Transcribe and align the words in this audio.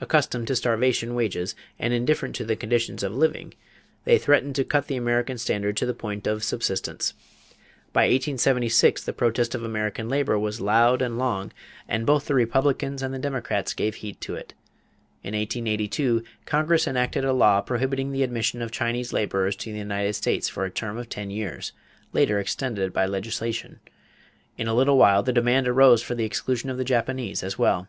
Accustomed 0.00 0.48
to 0.48 0.56
starvation 0.56 1.14
wages 1.14 1.54
and 1.78 1.94
indifferent 1.94 2.34
to 2.34 2.44
the 2.44 2.56
conditions 2.56 3.04
of 3.04 3.14
living, 3.14 3.54
they 4.04 4.18
threatened 4.18 4.56
to 4.56 4.64
cut 4.64 4.88
the 4.88 4.96
American 4.96 5.38
standard 5.38 5.76
to 5.76 5.86
the 5.86 5.94
point 5.94 6.26
of 6.26 6.42
subsistence. 6.42 7.12
By 7.92 8.00
1876 8.08 9.04
the 9.04 9.12
protest 9.12 9.54
of 9.54 9.62
American 9.62 10.08
labor 10.08 10.36
was 10.36 10.60
loud 10.60 11.00
and 11.00 11.16
long 11.16 11.52
and 11.86 12.04
both 12.04 12.26
the 12.26 12.34
Republicans 12.34 13.04
and 13.04 13.14
the 13.14 13.20
Democrats 13.20 13.72
gave 13.72 13.94
heed 13.94 14.20
to 14.22 14.34
it. 14.34 14.52
In 15.22 15.32
1882 15.32 16.24
Congress 16.44 16.88
enacted 16.88 17.24
a 17.24 17.32
law 17.32 17.60
prohibiting 17.60 18.10
the 18.10 18.24
admission 18.24 18.62
of 18.62 18.72
Chinese 18.72 19.12
laborers 19.12 19.54
to 19.54 19.70
the 19.72 19.78
United 19.78 20.14
States 20.14 20.48
for 20.48 20.64
a 20.64 20.70
term 20.72 20.98
of 20.98 21.08
ten 21.08 21.30
years 21.30 21.70
later 22.12 22.40
extended 22.40 22.92
by 22.92 23.06
legislation. 23.06 23.78
In 24.58 24.66
a 24.66 24.74
little 24.74 24.98
while 24.98 25.22
the 25.22 25.32
demand 25.32 25.68
arose 25.68 26.02
for 26.02 26.16
the 26.16 26.24
exclusion 26.24 26.68
of 26.68 26.78
the 26.78 26.84
Japanese 26.84 27.44
as 27.44 27.60
well. 27.60 27.86